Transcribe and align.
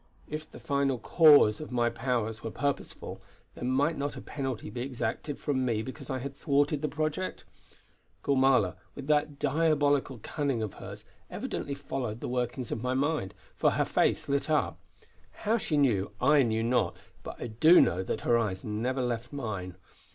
If 0.27 0.51
the 0.51 0.57
Final 0.59 0.97
Cause 0.97 1.59
of 1.61 1.71
my 1.71 1.91
powers 1.91 2.41
were 2.41 2.49
purposeful, 2.49 3.21
then 3.53 3.69
might 3.69 3.99
not 3.99 4.15
a 4.17 4.21
penalty 4.21 4.71
be 4.71 4.81
exacted 4.81 5.37
from 5.37 5.63
me 5.63 5.83
because 5.83 6.09
I 6.09 6.17
had 6.17 6.33
thwarted 6.33 6.81
the 6.81 6.87
project. 6.87 7.43
Gormala, 8.23 8.77
with 8.95 9.05
that 9.05 9.37
diabolical 9.37 10.19
cunning 10.23 10.63
of 10.63 10.73
hers, 10.73 11.05
evidently 11.29 11.75
followed 11.75 12.19
the 12.19 12.27
workings 12.27 12.71
of 12.71 12.81
my 12.81 12.95
mind, 12.95 13.35
for 13.55 13.69
her 13.69 13.85
face 13.85 14.27
lit 14.27 14.49
up. 14.49 14.79
How 15.31 15.59
she 15.59 15.77
knew, 15.77 16.09
I 16.19 16.41
know 16.41 16.63
not, 16.63 16.97
but 17.21 17.39
I 17.39 17.45
do 17.45 17.79
know 17.79 18.01
that 18.01 18.21
her 18.21 18.39
eyes 18.39 18.63
never 18.63 19.03
left 19.03 19.31
mine. 19.31 19.75